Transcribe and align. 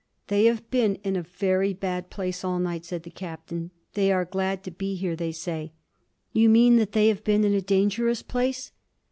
"They 0.29 0.45
have 0.45 0.67
been 0.71 0.95
in 1.03 1.15
a 1.15 1.21
very 1.21 1.75
bad 1.75 2.09
place 2.09 2.43
all 2.43 2.57
night," 2.57 2.85
said 2.85 3.03
the 3.03 3.11
Captain. 3.11 3.69
"They 3.93 4.11
are 4.11 4.25
glad 4.25 4.63
to 4.63 4.71
be 4.71 4.95
here, 4.95 5.15
they 5.15 5.31
say." 5.31 5.73
"You 6.33 6.49
mean 6.49 6.77
that 6.77 6.93
they 6.93 7.07
have 7.09 7.23
been 7.23 7.43
in 7.43 7.53
a 7.53 7.61
dangerous 7.61 8.23
place?" 8.23 8.71